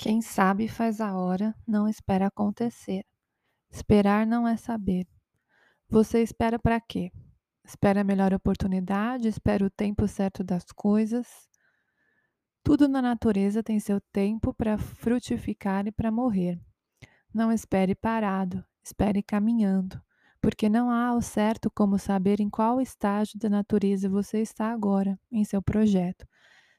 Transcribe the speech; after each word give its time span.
Quem 0.00 0.22
sabe 0.22 0.68
faz 0.68 1.00
a 1.00 1.18
hora, 1.18 1.52
não 1.66 1.88
espera 1.88 2.28
acontecer. 2.28 3.04
Esperar 3.68 4.24
não 4.24 4.46
é 4.46 4.56
saber. 4.56 5.08
Você 5.90 6.22
espera 6.22 6.56
para 6.56 6.80
quê? 6.80 7.10
Espera 7.64 8.02
a 8.02 8.04
melhor 8.04 8.32
oportunidade, 8.32 9.26
espera 9.26 9.66
o 9.66 9.68
tempo 9.68 10.06
certo 10.06 10.44
das 10.44 10.66
coisas. 10.66 11.26
Tudo 12.62 12.86
na 12.86 13.02
natureza 13.02 13.60
tem 13.60 13.80
seu 13.80 14.00
tempo 14.12 14.54
para 14.54 14.78
frutificar 14.78 15.88
e 15.88 15.90
para 15.90 16.12
morrer. 16.12 16.60
Não 17.34 17.50
espere 17.50 17.96
parado, 17.96 18.64
espere 18.84 19.20
caminhando, 19.20 20.00
porque 20.40 20.68
não 20.68 20.92
há 20.92 21.08
ao 21.08 21.20
certo 21.20 21.68
como 21.74 21.98
saber 21.98 22.40
em 22.40 22.48
qual 22.48 22.80
estágio 22.80 23.36
da 23.36 23.48
natureza 23.48 24.08
você 24.08 24.38
está 24.42 24.70
agora 24.70 25.18
em 25.32 25.44
seu 25.44 25.60
projeto. 25.60 26.24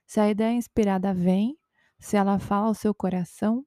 Se 0.07 0.21
a 0.21 0.29
ideia 0.29 0.53
inspirada 0.55 1.13
vem, 1.13 1.58
se 1.99 2.15
ela 2.15 2.39
fala 2.39 2.67
ao 2.67 2.73
seu 2.73 2.93
coração, 2.93 3.65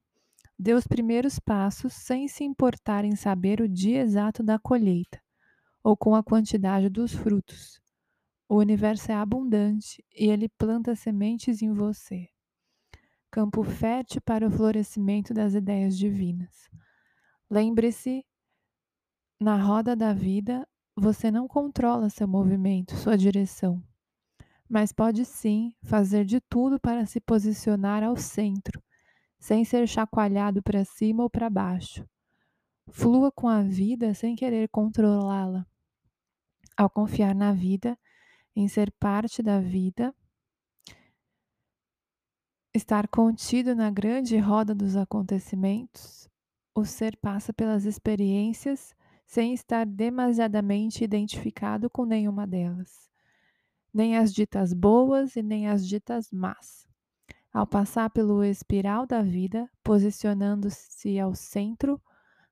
dê 0.57 0.73
os 0.73 0.87
primeiros 0.87 1.39
passos 1.39 1.93
sem 1.93 2.27
se 2.27 2.43
importar 2.43 3.05
em 3.05 3.15
saber 3.15 3.61
o 3.61 3.69
dia 3.69 4.01
exato 4.01 4.43
da 4.43 4.57
colheita 4.57 5.21
ou 5.83 5.95
com 5.95 6.15
a 6.15 6.23
quantidade 6.23 6.89
dos 6.89 7.13
frutos. 7.13 7.81
O 8.49 8.55
universo 8.55 9.11
é 9.11 9.15
abundante 9.15 10.03
e 10.15 10.27
ele 10.27 10.49
planta 10.49 10.95
sementes 10.95 11.61
em 11.61 11.73
você. 11.73 12.27
Campo 13.29 13.63
fértil 13.63 14.21
para 14.21 14.47
o 14.47 14.51
florescimento 14.51 15.33
das 15.33 15.53
ideias 15.53 15.97
divinas. 15.97 16.69
Lembre-se, 17.49 18.25
na 19.39 19.57
roda 19.57 19.95
da 19.95 20.13
vida, 20.13 20.67
você 20.95 21.29
não 21.29 21.47
controla 21.47 22.09
seu 22.09 22.27
movimento, 22.27 22.95
sua 22.95 23.17
direção 23.17 23.83
mas 24.73 24.91
pode 24.91 25.23
sim 25.23 25.75
fazer 25.83 26.25
de 26.25 26.41
tudo 26.41 26.79
para 26.79 27.05
se 27.05 27.21
posicionar 27.21 28.01
ao 28.01 28.17
centro, 28.17 28.81
sem 29.37 29.63
ser 29.63 29.87
chacoalhado 29.87 30.63
para 30.63 30.83
cima 30.83 31.21
ou 31.21 31.29
para 31.29 31.47
baixo. 31.47 32.03
Flua 32.89 33.31
com 33.31 33.47
a 33.47 33.61
vida 33.61 34.15
sem 34.15 34.35
querer 34.35 34.67
controlá-la. 34.69 35.63
Ao 36.75 36.89
confiar 36.89 37.35
na 37.35 37.53
vida, 37.53 37.95
em 38.55 38.67
ser 38.67 38.91
parte 38.93 39.43
da 39.43 39.59
vida, 39.59 40.11
estar 42.73 43.07
contido 43.07 43.75
na 43.75 43.91
grande 43.91 44.39
roda 44.39 44.73
dos 44.73 44.95
acontecimentos, 44.95 46.27
o 46.73 46.83
ser 46.83 47.15
passa 47.17 47.53
pelas 47.53 47.85
experiências 47.85 48.95
sem 49.23 49.53
estar 49.53 49.85
demasiadamente 49.85 51.03
identificado 51.03 51.91
com 51.91 52.05
nenhuma 52.05 52.47
delas 52.47 53.12
nem 53.93 54.17
as 54.17 54.33
ditas 54.33 54.73
boas 54.73 55.35
e 55.35 55.43
nem 55.43 55.67
as 55.67 55.87
ditas 55.87 56.31
más. 56.31 56.87
Ao 57.53 57.67
passar 57.67 58.09
pelo 58.09 58.43
espiral 58.43 59.05
da 59.05 59.21
vida, 59.21 59.69
posicionando-se 59.83 61.19
ao 61.19 61.35
centro, 61.35 62.01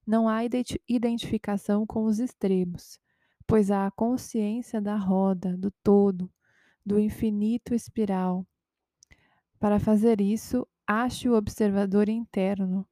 não 0.06 0.30
há 0.30 0.42
identificação 0.88 1.88
com 1.88 2.03
os 2.03 2.20
extremos, 2.20 3.00
pois 3.48 3.72
há 3.72 3.88
a 3.88 3.92
consciência 3.92 4.80
da 4.80 4.95
roda, 4.95 5.58
do 5.58 5.72
todo, 5.83 6.31
do 6.86 7.00
infinito 7.00 7.73
espiral. 7.73 8.45
Para 9.59 9.80
fazer 9.80 10.22
isso, 10.22 10.67
ache 10.86 11.28
o 11.28 11.36
observador 11.36 12.08
interno, 12.08 12.88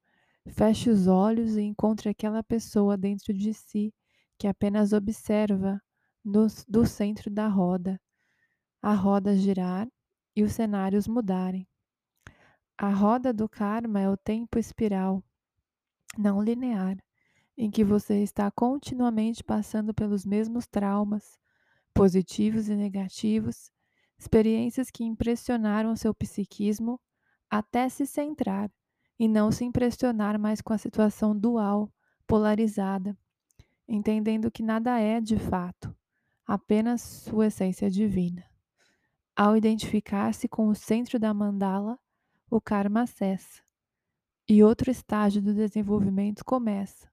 feche 0.47 0.89
os 0.89 1.05
olhos 1.05 1.57
e 1.57 1.61
encontre 1.61 2.09
aquela 2.09 2.41
pessoa 2.41 2.97
dentro 2.97 3.31
de 3.31 3.53
si 3.53 3.93
que 4.37 4.47
apenas 4.47 4.93
observa 4.93 5.79
no, 6.23 6.47
do 6.67 6.85
centro 6.85 7.29
da 7.29 7.47
roda 7.47 7.99
a 8.81 8.93
roda 8.93 9.35
girar 9.35 9.87
e 10.35 10.43
os 10.43 10.53
cenários 10.53 11.07
mudarem. 11.07 11.67
A 12.77 12.89
roda 12.89 13.33
do 13.33 13.49
karma 13.49 13.99
é 13.99 14.09
o 14.09 14.15
tempo 14.15 14.57
espiral, 14.57 15.21
não 16.17 16.41
linear, 16.41 16.97
em 17.57 17.69
que 17.69 17.83
você 17.83 18.23
está 18.23 18.49
continuamente 18.49 19.43
passando 19.43 19.93
pelos 19.93 20.25
mesmos 20.25 20.65
traumas, 20.65 21.37
positivos 21.93 22.69
e 22.69 22.75
negativos, 22.75 23.69
experiências 24.17 24.89
que 24.89 25.03
impressionaram 25.03 25.95
seu 25.95 26.13
psiquismo 26.13 26.99
até 27.49 27.89
se 27.89 28.05
centrar 28.05 28.71
e 29.19 29.27
não 29.27 29.51
se 29.51 29.65
impressionar 29.65 30.39
mais 30.39 30.61
com 30.61 30.71
a 30.71 30.77
situação 30.77 31.37
dual, 31.37 31.91
polarizada, 32.25 33.17
entendendo 33.85 34.49
que 34.49 34.63
nada 34.63 34.97
é 34.99 35.19
de 35.19 35.37
fato, 35.37 35.93
apenas 36.45 37.01
sua 37.01 37.47
essência 37.47 37.89
divina. 37.89 38.48
Ao 39.41 39.55
identificar-se 39.55 40.49
com 40.49 40.67
o 40.67 40.75
centro 40.75 41.17
da 41.17 41.33
mandala, 41.33 41.97
o 42.51 42.59
karma 42.59 43.07
cessa. 43.07 43.63
E 44.49 44.61
outro 44.61 44.91
estágio 44.91 45.41
do 45.41 45.53
desenvolvimento 45.53 46.43
começa, 46.43 47.09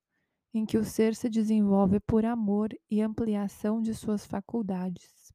em 0.52 0.66
que 0.66 0.76
o 0.76 0.84
ser 0.84 1.14
se 1.14 1.30
desenvolve 1.30 2.00
por 2.00 2.24
amor 2.24 2.70
e 2.90 3.00
ampliação 3.00 3.80
de 3.80 3.94
suas 3.94 4.26
faculdades. 4.26 5.32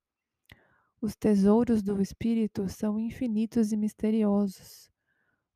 Os 1.00 1.16
tesouros 1.16 1.82
do 1.82 2.02
espírito 2.02 2.68
são 2.68 3.00
infinitos 3.00 3.72
e 3.72 3.78
misteriosos. 3.78 4.92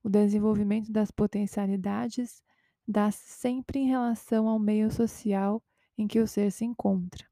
O 0.01 0.07
desenvolvimento 0.07 0.89
das 0.89 1.11
potencialidades 1.11 2.41
dá-se 2.87 3.27
sempre 3.27 3.79
em 3.79 3.87
relação 3.89 4.47
ao 4.47 4.57
meio 4.57 4.89
social 4.89 5.61
em 5.97 6.07
que 6.07 6.21
o 6.21 6.27
ser 6.27 6.49
se 6.49 6.63
encontra. 6.63 7.27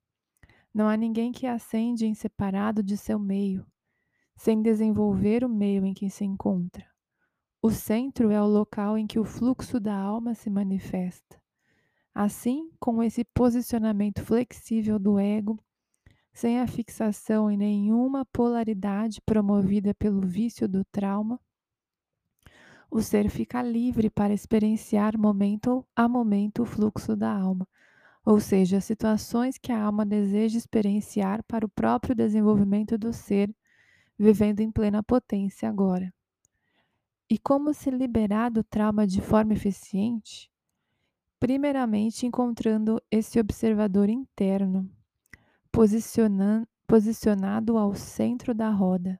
Não 0.73 0.89
há 0.89 0.97
ninguém 0.97 1.31
que 1.31 1.47
ascende 1.47 2.05
em 2.05 2.13
separado 2.13 2.83
de 2.83 2.97
seu 2.97 3.17
meio 3.17 3.65
sem 4.35 4.61
desenvolver 4.61 5.43
o 5.43 5.49
meio 5.49 5.85
em 5.85 5.93
que 5.93 6.09
se 6.09 6.25
encontra. 6.25 6.85
O 7.61 7.69
centro 7.69 8.29
é 8.29 8.41
o 8.41 8.45
local 8.45 8.97
em 8.97 9.07
que 9.07 9.19
o 9.19 9.23
fluxo 9.23 9.79
da 9.79 9.95
alma 9.95 10.35
se 10.35 10.49
manifesta. 10.49 11.41
Assim, 12.13 12.69
com 12.79 13.01
esse 13.01 13.23
posicionamento 13.23 14.21
flexível 14.21 14.99
do 14.99 15.17
ego, 15.17 15.57
sem 16.33 16.59
a 16.59 16.67
fixação 16.67 17.49
em 17.49 17.57
nenhuma 17.57 18.25
polaridade 18.25 19.21
promovida 19.21 19.93
pelo 19.93 20.21
vício 20.21 20.67
do 20.67 20.83
trauma, 20.85 21.39
o 22.91 23.01
ser 23.01 23.29
fica 23.29 23.61
livre 23.61 24.09
para 24.09 24.33
experienciar 24.33 25.17
momento 25.17 25.85
a 25.95 26.07
momento 26.07 26.61
o 26.63 26.65
fluxo 26.65 27.15
da 27.15 27.31
alma, 27.31 27.67
ou 28.25 28.39
seja, 28.39 28.79
situações 28.79 29.57
que 29.57 29.71
a 29.71 29.81
alma 29.81 30.05
deseja 30.05 30.57
experienciar 30.57 31.43
para 31.43 31.65
o 31.65 31.69
próprio 31.69 32.13
desenvolvimento 32.13 32.97
do 32.97 33.11
ser 33.11 33.53
vivendo 34.17 34.59
em 34.59 34.71
plena 34.71 35.01
potência 35.03 35.67
agora. 35.67 36.13
E 37.29 37.37
como 37.37 37.73
se 37.73 37.89
liberar 37.89 38.51
do 38.51 38.63
trauma 38.63 39.07
de 39.07 39.21
forma 39.21 39.53
eficiente? 39.53 40.51
Primeiramente, 41.39 42.25
encontrando 42.25 43.01
esse 43.09 43.39
observador 43.39 44.09
interno, 44.09 44.89
posicionado 46.87 47.77
ao 47.77 47.95
centro 47.95 48.53
da 48.53 48.69
roda. 48.69 49.19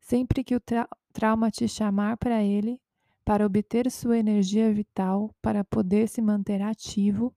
Sempre 0.00 0.42
que 0.42 0.54
o 0.54 0.60
tra 0.60 0.88
trauma 1.12 1.50
te 1.50 1.68
chamar 1.68 2.16
para 2.16 2.42
ele, 2.42 2.80
para 3.24 3.44
obter 3.44 3.90
sua 3.90 4.18
energia 4.18 4.72
vital, 4.72 5.34
para 5.42 5.64
poder 5.64 6.08
se 6.08 6.22
manter 6.22 6.62
ativo, 6.62 7.34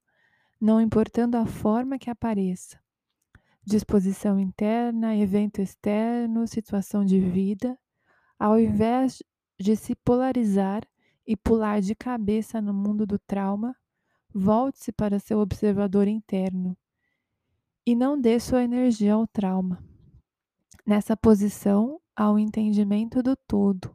não 0.60 0.80
importando 0.80 1.36
a 1.38 1.46
forma 1.46 1.98
que 1.98 2.10
apareça, 2.10 2.80
disposição 3.70 4.40
interna, 4.40 5.16
evento 5.16 5.62
externo, 5.62 6.48
situação 6.48 7.06
de 7.06 7.20
vida, 7.20 7.78
ao 8.38 8.60
invés 8.60 9.22
de 9.60 9.76
se 9.76 9.96
polarizar 9.96 10.82
e 11.26 11.38
pular 11.38 11.80
de 11.80 11.94
cabeça 11.94 12.60
no 12.60 12.74
mundo 12.74 13.06
do 13.06 13.20
trauma, 13.20 13.76
volte-se 14.34 14.92
para 14.92 15.20
seu 15.20 15.40
observador 15.40 16.08
interno 16.08 16.76
e 17.86 17.96
não 17.96 18.20
dê 18.20 18.40
sua 18.40 18.64
energia 18.64 19.14
ao 19.14 19.28
trauma. 19.28 19.84
Nessa 20.86 21.16
posição, 21.16 22.02
há 22.16 22.32
o 22.32 22.40
entendimento 22.40 23.22
do 23.22 23.36
todo. 23.36 23.94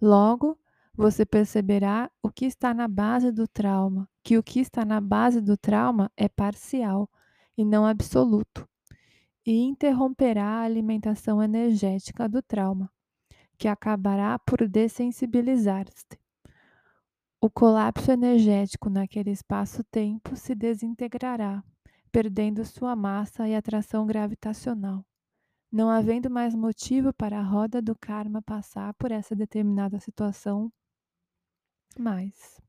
Logo, 0.00 0.58
você 0.94 1.26
perceberá 1.26 2.10
o 2.22 2.30
que 2.30 2.46
está 2.46 2.72
na 2.72 2.88
base 2.88 3.30
do 3.30 3.46
trauma, 3.46 4.08
que 4.22 4.38
o 4.38 4.42
que 4.42 4.60
está 4.60 4.86
na 4.86 5.02
base 5.02 5.42
do 5.42 5.56
trauma 5.56 6.10
é 6.16 6.28
parcial 6.28 7.10
e 7.58 7.64
não 7.64 7.84
absoluto 7.84 8.66
e 9.46 9.62
interromperá 9.62 10.44
a 10.44 10.62
alimentação 10.62 11.40
energética 11.40 12.28
do 12.28 12.42
trauma, 12.42 12.90
que 13.56 13.68
acabará 13.68 14.38
por 14.40 14.66
dessensibilizar-se. 14.66 16.18
O 17.40 17.48
colapso 17.48 18.10
energético 18.10 18.90
naquele 18.90 19.30
espaço-tempo 19.30 20.34
se 20.34 20.54
desintegrará, 20.54 21.62
perdendo 22.10 22.64
sua 22.64 22.96
massa 22.96 23.46
e 23.48 23.54
atração 23.54 24.04
gravitacional, 24.04 25.06
não 25.70 25.88
havendo 25.88 26.28
mais 26.28 26.54
motivo 26.54 27.12
para 27.12 27.38
a 27.38 27.42
roda 27.42 27.80
do 27.80 27.94
karma 27.94 28.42
passar 28.42 28.94
por 28.94 29.12
essa 29.12 29.36
determinada 29.36 30.00
situação 30.00 30.72
mais. 31.98 32.65